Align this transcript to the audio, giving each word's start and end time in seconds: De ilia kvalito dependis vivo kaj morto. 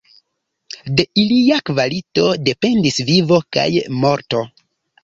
De 0.99 1.05
ilia 1.25 1.59
kvalito 1.71 2.27
dependis 2.49 2.99
vivo 3.13 3.43
kaj 3.59 3.69
morto. 4.05 4.47